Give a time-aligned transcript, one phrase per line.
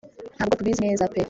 [0.35, 1.19] ntabwo tubizi neza pe